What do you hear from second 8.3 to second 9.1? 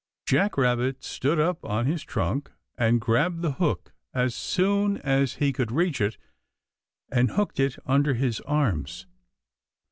arms.